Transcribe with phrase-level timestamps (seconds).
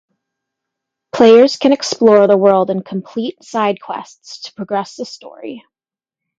[1.13, 5.63] Players can explore the world and complete side quests to progress the story.